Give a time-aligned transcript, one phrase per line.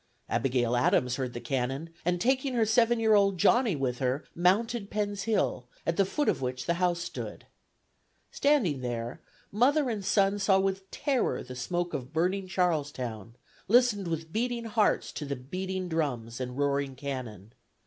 [0.27, 4.89] Abigail Adams heard the cannon, and taking her seven year old Johnny with her, mounted
[4.89, 7.45] Penn's Hill, at the foot of which the house stood.
[8.31, 13.35] Standing there, mother and son saw with terror the smoke of burning Charlestown,
[13.67, 17.53] listened with beating hearts to the beating drums and roaring cannon.